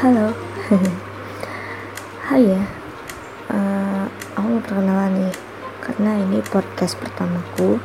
[0.00, 0.32] Halo.
[2.24, 2.64] Hai ya.
[3.52, 5.36] Uh, Aku mau perkenalan nih.
[5.84, 7.76] Karena ini podcast pertamaku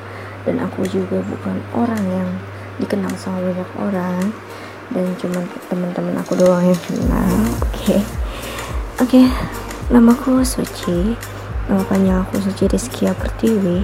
[0.48, 2.30] Dan aku juga bukan orang yang
[2.80, 4.32] dikenal sama banyak orang
[4.96, 7.36] Dan cuma teman-teman aku doang yang kenal.
[7.60, 7.84] Oke.
[7.84, 8.00] Okay.
[8.00, 9.20] Oke.
[9.20, 9.26] Okay.
[9.92, 11.20] Namaku Suci.
[11.68, 13.84] Nama panjang aku Suci Rizkia Pertiwi.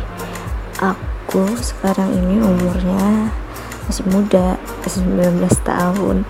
[0.79, 3.27] Aku sekarang ini umurnya
[3.91, 4.55] masih muda
[4.87, 6.23] masih 19 tahun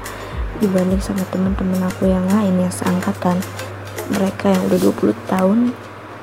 [0.62, 3.41] dibanding sama teman-teman aku yang lain yang seangkatan.
[4.13, 5.58] Mereka yang udah 20 tahun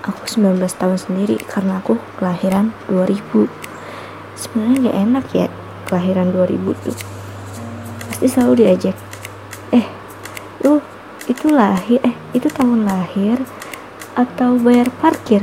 [0.07, 3.51] aku 19 tahun sendiri karena aku kelahiran 2000
[4.39, 5.47] sebenarnya gak enak ya
[5.85, 6.97] kelahiran 2000 tuh.
[8.09, 8.97] Pasti selalu diajak
[9.75, 9.85] eh
[10.63, 10.81] lu
[11.29, 13.43] itu lahir eh itu tahun lahir
[14.15, 15.43] atau bayar parkir?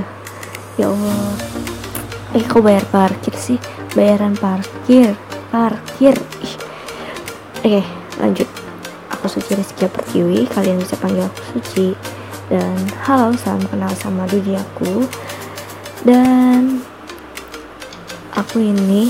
[0.80, 1.36] Ya Allah.
[2.36, 3.60] Eh kok bayar parkir sih?
[3.94, 5.14] Bayaran parkir
[5.52, 6.16] parkir.
[7.64, 7.84] Oke
[8.20, 8.65] lanjut
[9.26, 11.98] aku Suci Rizky Pertiwi kalian bisa panggil aku Suci.
[12.46, 12.78] Dan
[13.10, 15.02] halo salam kenal sama diri aku.
[16.06, 16.86] Dan
[18.38, 19.10] aku ini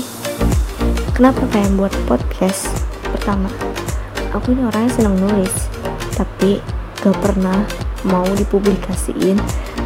[1.12, 2.64] kenapa pengen buat podcast?
[3.12, 3.52] Pertama
[4.32, 5.52] aku ini orangnya senang nulis.
[6.16, 6.64] Tapi
[7.04, 7.60] gak pernah
[8.08, 9.36] mau dipublikasiin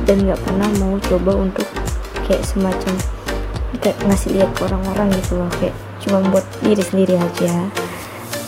[0.07, 1.67] dan gak pernah mau coba untuk
[2.31, 2.95] kayak semacam
[3.83, 5.51] kayak ngasih lihat ke orang-orang gitu loh.
[5.59, 5.75] Kayak
[6.07, 7.67] cuma buat diri sendiri aja.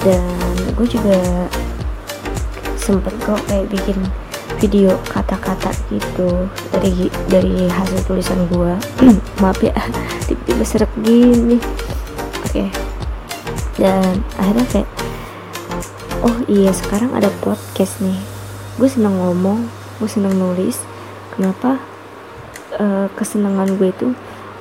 [0.07, 1.19] Dan gue juga
[2.83, 3.99] sempet kok kayak bikin
[4.59, 8.75] video kata-kata gitu dari dari hasil tulisan gua.
[9.43, 9.75] Maaf ya
[10.27, 11.63] tiba-tiba serak gini.
[12.43, 12.67] Oke.
[12.67, 12.69] Okay.
[13.81, 14.89] dan akhirnya kayak
[16.23, 18.19] oh iya sekarang ada podcast nih.
[18.77, 19.67] Gue seneng ngomong
[20.03, 20.83] gue seneng nulis.
[21.33, 21.81] Kenapa
[22.77, 24.13] uh, kesenangan gue itu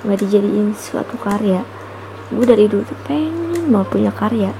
[0.05, 1.65] nggak dijadiin suatu karya?
[2.31, 4.55] Gue dari dulu tuh pengen mau punya karya.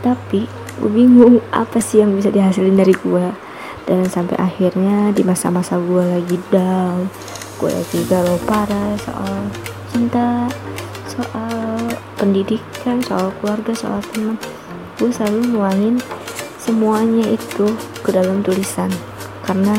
[0.00, 3.26] Tapi gue bingung apa sih yang bisa dihasilin dari gue
[3.84, 7.06] dan sampai akhirnya di masa-masa gue lagi down
[7.60, 9.44] gue lagi galau parah soal
[9.92, 10.48] cinta
[11.10, 11.76] soal
[12.14, 14.38] pendidikan soal keluarga soal teman.
[15.00, 15.96] Gue selalu nuangin
[16.60, 17.66] semuanya itu
[18.04, 18.88] ke dalam tulisan.
[19.42, 19.74] Karena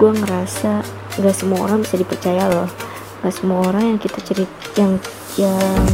[0.00, 0.82] gue ngerasa
[1.20, 2.68] gak semua orang bisa dipercaya loh.
[3.20, 4.96] Gak semua orang yang kita cerita yang
[5.38, 5.86] yang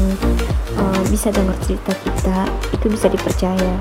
[0.79, 2.39] uh, bisa dengar cerita kita
[2.73, 3.75] itu bisa dipercaya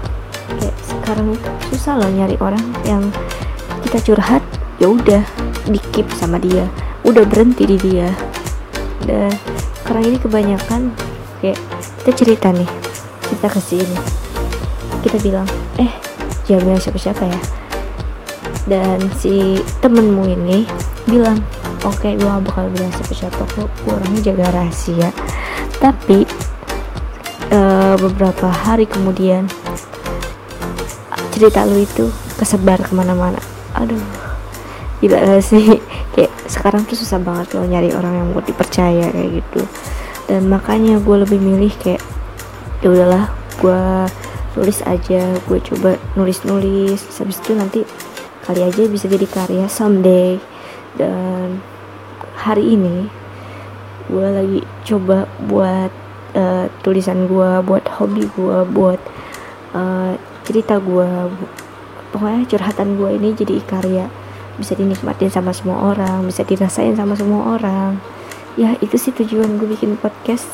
[0.48, 1.38] kayak sekarang
[1.70, 3.04] susah loh nyari orang yang
[3.86, 4.42] kita curhat
[4.82, 5.24] ya udah
[5.66, 6.68] di keep sama dia.
[7.06, 8.10] Udah berhenti di dia.
[9.06, 9.30] Dan
[9.86, 10.82] sekarang ini kebanyakan
[11.46, 11.62] kayak
[12.02, 12.70] kita cerita nih
[13.26, 13.98] kita ke sini
[15.06, 15.46] kita bilang
[15.78, 15.94] eh
[16.50, 17.40] jangan siapa-siapa ya?
[18.66, 20.66] Dan si temenmu ini
[21.06, 21.38] bilang
[21.86, 25.14] oke okay, gue bakal bilang siapa-siapa kok orangnya jaga rahasia.
[25.78, 26.26] Tapi
[27.54, 29.46] uh, beberapa hari kemudian
[31.36, 32.08] cerita lu itu
[32.40, 33.40] kesebar ke mana-mana.
[33.76, 34.00] Aduh
[35.04, 35.84] gila gak sih?
[36.16, 39.62] Kayak sekarang tuh susah banget loh nyari orang yang buat dipercaya kayak gitu.
[40.32, 42.00] Dan makanya gue lebih milih kayak
[42.80, 43.82] ya udahlah gue
[44.56, 47.04] nulis aja gue coba nulis-nulis.
[47.04, 47.80] Habis itu nanti
[48.48, 50.40] kali aja bisa jadi karya someday.
[50.96, 51.60] Dan
[52.40, 53.12] hari ini
[54.08, 55.92] gue lagi coba buat
[56.38, 59.02] uh, tulisan gue buat hobi gue buat
[59.76, 60.14] uh,
[60.46, 61.10] cerita gue
[62.14, 64.08] pokoknya curhatan gue ini jadi karya
[64.56, 68.00] bisa dinikmatin sama semua orang bisa dirasain sama semua orang.
[68.56, 70.48] Ya itu sih tujuan gue bikin podcast.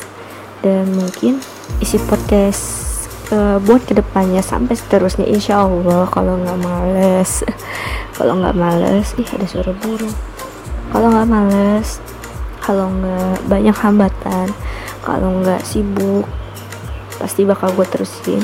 [0.62, 1.42] Dan mungkin
[1.82, 2.62] isi podcast
[3.34, 7.46] uh, buat ke depannya sampai seterusnya insya Allah kalau nggak males.
[8.22, 10.14] Kalau nggak males ih ada suara burung.
[10.94, 11.98] Kalau nggak males
[12.62, 14.48] kalau nggak banyak hambatan
[15.02, 16.30] kalau nggak sibuk
[17.18, 18.42] pasti bakal gue terusin.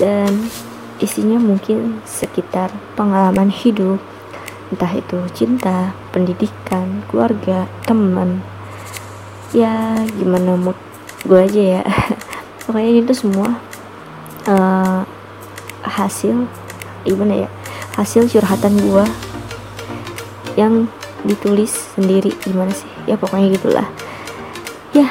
[0.00, 0.48] Dan
[1.02, 3.98] isinya mungkin sekitar pengalaman hidup.
[4.72, 8.40] Entah itu cinta, pendidikan, keluarga, teman.
[9.52, 10.78] Ya gimana mood
[11.26, 11.82] gue aja ya.
[12.64, 13.58] Pokoknya itu semua
[14.46, 15.02] uh,
[15.82, 16.46] hasil
[17.02, 17.48] gimana ya
[17.98, 19.04] hasil curhatan gue
[20.54, 20.86] yang
[21.26, 22.88] ditulis sendiri gimana sih?
[23.10, 23.88] Ya pokoknya gitulah.
[24.94, 25.10] Ya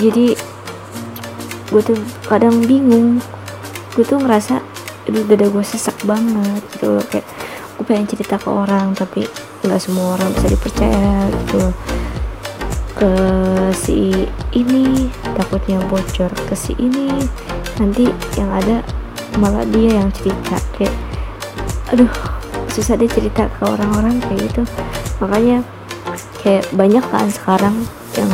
[0.00, 0.34] jadi
[1.70, 3.22] gue tuh kadang bingung
[3.96, 4.62] gue tuh ngerasa
[5.08, 7.04] aduh dada gue sesak banget gitu loh.
[7.08, 7.26] Kayak
[7.78, 9.26] gue pengen cerita ke orang tapi
[9.64, 11.74] nggak semua orang bisa dipercaya gitu loh.
[12.94, 13.12] Ke
[13.72, 17.08] si ini takutnya bocor ke si ini
[17.80, 18.04] nanti
[18.36, 18.84] yang ada
[19.40, 20.60] malah dia yang cerita.
[20.76, 20.94] Kayak
[21.90, 22.12] aduh
[22.70, 24.62] susah deh cerita ke orang-orang kayak gitu.
[25.18, 25.66] Makanya
[26.40, 27.76] kayak banyak kan sekarang
[28.16, 28.30] yang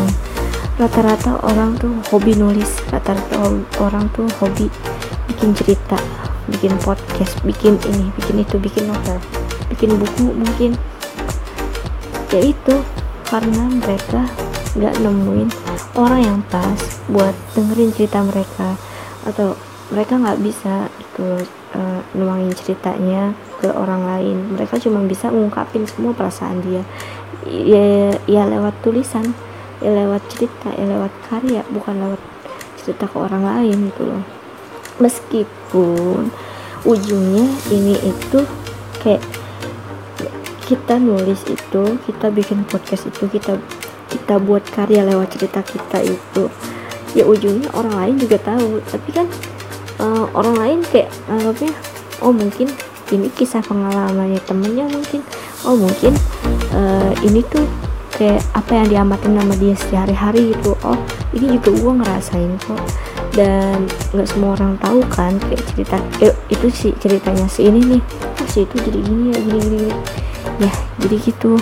[0.76, 3.48] rata-rata orang tuh hobi nulis rata-rata
[3.80, 4.68] orang tuh hobi
[5.46, 5.98] bikin cerita
[6.50, 9.14] bikin podcast bikin ini bikin itu bikin novel
[9.70, 10.74] bikin buku mungkin.
[12.34, 12.74] Ya itu
[13.30, 14.26] karena mereka
[14.74, 15.46] nggak nemuin
[15.94, 16.74] orang yang pas
[17.06, 18.74] buat dengerin cerita mereka.
[19.22, 19.54] Atau
[19.94, 21.46] mereka nggak bisa itu
[21.78, 23.30] uh, nuangin ceritanya
[23.62, 24.50] ke orang lain.
[24.50, 26.82] Mereka cuma bisa ngungkapin semua perasaan dia.
[27.46, 29.30] Ya ya lewat tulisan
[29.78, 32.18] ya lewat cerita ya lewat karya bukan lewat
[32.82, 34.35] cerita ke orang lain gitu loh
[35.02, 36.30] meskipun
[36.86, 38.40] ujungnya ini itu
[39.02, 39.22] kayak
[40.66, 43.58] kita nulis itu kita bikin podcast itu kita
[44.10, 46.50] kita buat karya lewat cerita kita itu
[47.14, 48.82] ya ujungnya orang lain juga tahu.
[48.82, 49.26] Tapi kan
[50.02, 51.72] uh, orang lain kayak anggapnya
[52.22, 52.70] oh mungkin
[53.14, 55.22] ini kisah pengalamannya temennya mungkin.
[55.62, 56.14] Oh mungkin
[56.74, 57.66] uh, ini tuh
[58.16, 60.96] kayak apa yang diamatin nama dia sehari-hari gitu oh
[61.36, 62.80] ini juga gue ngerasain kok
[63.36, 63.84] dan
[64.16, 68.02] nggak semua orang tahu kan kayak cerita eh, itu sih ceritanya si ini nih.
[68.40, 69.90] Oh si itu jadi gini ya gini gini,
[70.64, 70.72] ya
[71.04, 71.60] jadi gitu.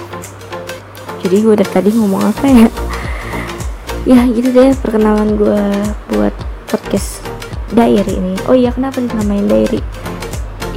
[1.26, 2.68] Jadi gue dari tadi ngomong apa ya?
[4.04, 5.60] Ya gitu deh perkenalan gue
[6.14, 6.34] buat
[6.70, 7.24] podcast
[7.74, 8.38] diary ini.
[8.46, 9.82] Oh iya kenapa dinamain diary?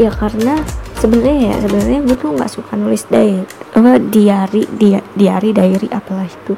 [0.02, 0.58] Ya karena
[0.98, 3.46] sebenarnya ya sebenarnya gue tuh nggak suka nulis diary
[3.78, 6.58] apa diary dia diary diary apalah itu.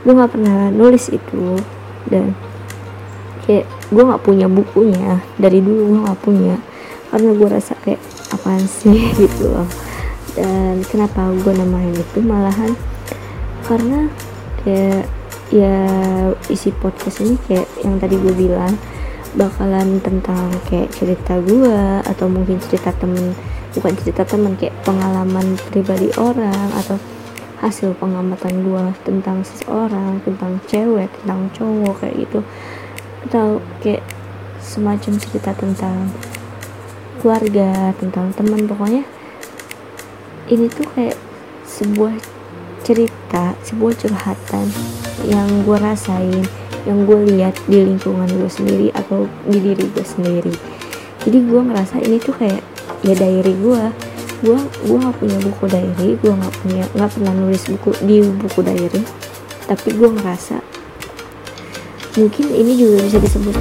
[0.00, 1.60] Gue nggak pernah nulis itu.
[2.04, 2.36] Dan
[3.44, 5.20] kayak gue nggak punya bukunya.
[5.36, 6.56] Dari dulu gue nggak punya.
[7.12, 8.00] Karena gue rasa kayak
[8.34, 9.08] apaan sih?
[9.20, 9.68] Gitu loh.
[10.34, 12.74] Dan kenapa gue namain itu malahan
[13.64, 14.12] karena
[14.60, 15.08] kayak
[15.48, 15.76] ya
[16.52, 18.76] isi podcast ini kayak yang tadi gue bilang
[19.34, 23.34] bakalan tentang kayak cerita gue atau mungkin cerita temen
[23.74, 26.96] bukan cerita temen kayak pengalaman pribadi orang atau
[27.58, 32.40] hasil pengamatan gue tentang seseorang tentang cewek tentang cowok kayak gitu
[33.26, 34.04] atau kayak
[34.60, 36.08] semacam cerita tentang
[37.20, 39.04] keluarga tentang teman pokoknya
[40.52, 41.16] ini tuh kayak
[41.64, 42.12] sebuah
[42.84, 44.68] cerita sebuah curhatan
[45.24, 46.44] yang gue rasain
[46.84, 50.52] yang gue lihat di lingkungan gue sendiri atau di diri gue sendiri.
[51.24, 52.60] Jadi gue ngerasa ini tuh kayak
[53.00, 53.82] ya diary gue
[54.44, 58.60] gue gue gak punya buku diary gue nggak punya nggak pernah nulis buku di buku
[58.60, 59.00] diary
[59.64, 60.60] tapi gue ngerasa
[62.14, 63.54] mungkin ini juga bisa disebut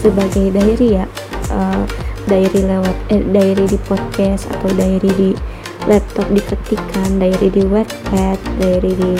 [0.00, 1.04] sebagai diary ya.
[1.48, 1.84] Uh,
[2.28, 5.30] diary lewat eh, diary di podcast atau diary di
[5.88, 9.12] laptop diketikan diary di webpad diary di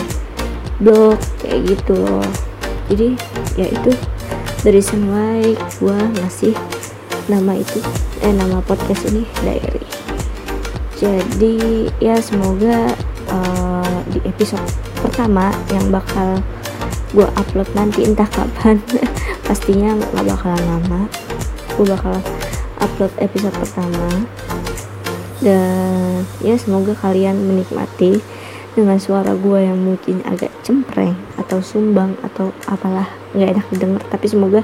[0.79, 2.25] blog kayak gitu loh.
[2.89, 3.17] Jadi
[3.57, 3.91] ya itu
[4.61, 5.99] the reason why gue
[7.29, 7.77] nama itu
[8.25, 9.85] eh nama podcast ini diary.
[10.99, 12.91] Jadi ya semoga
[13.31, 14.65] uh, di episode
[14.99, 16.41] pertama yang bakal
[17.13, 18.77] gue upload nanti entah kapan.
[19.47, 21.01] Pastinya nggak bakalan lama.
[21.73, 22.15] Gue bakal
[22.77, 24.07] upload episode pertama.
[25.39, 28.19] Dan ya semoga kalian menikmati
[28.75, 34.03] dengan suara gue yang mungkin agak cempreng atau sumbang atau apalah nggak enak didengar.
[34.11, 34.61] Tapi semoga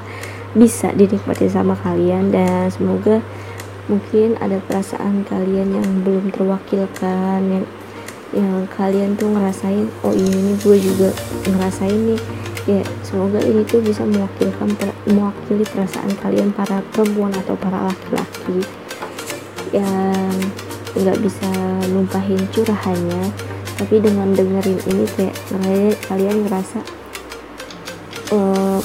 [0.55, 3.19] bisa dinikmati sama kalian dan semoga
[3.85, 7.65] mungkin ada perasaan kalian yang belum terwakilkan yang
[8.35, 11.09] yang kalian tuh ngerasain oh iya ini gue juga
[11.47, 12.21] ngerasain nih.
[12.65, 14.73] Ya semoga ini tuh bisa mewakilkan
[15.05, 18.65] mewakili perasaan kalian para perempuan atau para laki-laki
[19.69, 20.33] yang
[20.97, 21.49] nggak bisa
[21.93, 23.31] numpahin curahannya.
[23.75, 25.35] Tapi dengan dengerin ini kayak
[26.09, 26.79] kalian ngerasa
[28.33, 28.79] uh,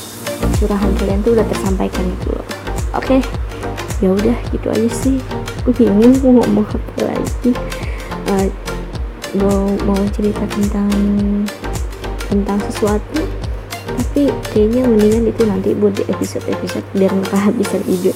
[0.60, 2.46] curahan kalian tuh udah tersampaikan gitu loh.
[2.92, 3.20] Oke okay.
[4.04, 5.16] ya udah gitu aja sih.
[5.64, 7.50] Gue bingung mau ngomong apa lagi.
[8.28, 8.46] Uh,
[9.38, 10.90] mau mau cerita tentang
[12.30, 13.22] tentang sesuatu
[13.90, 18.12] tapi kayaknya mendingan itu nanti buat di episode-episode biar nggak kehabisan ide.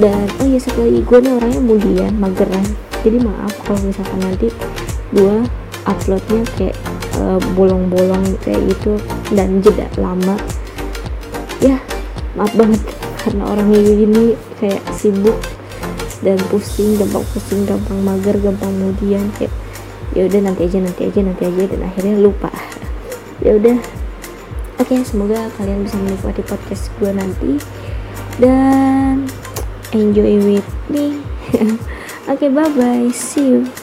[0.00, 2.64] Dan oh ya satu lagi gue nih orangnya mudian mageran
[3.00, 4.48] jadi maaf kalau misalkan nanti
[5.12, 5.36] gue
[5.88, 6.76] uploadnya kayak
[7.16, 8.98] uh, bolong-bolong kayak gitu
[9.32, 10.36] dan jeda lama.
[11.62, 11.78] Ya
[12.34, 12.80] maaf banget
[13.20, 15.36] karena orang ini kayak sibuk
[16.20, 19.52] dan pusing gampang pusing gampang mager gampang kemudian kayak
[20.14, 21.62] ya udah nanti aja nanti aja nanti aja.
[21.70, 22.50] Dan akhirnya lupa.
[23.40, 23.80] Ya udah.
[24.76, 27.56] Oke okay, semoga kalian bisa menikmati podcast gue nanti.
[28.36, 29.24] Dan
[29.96, 31.24] enjoy with me.
[32.30, 33.79] Okay bye bye see you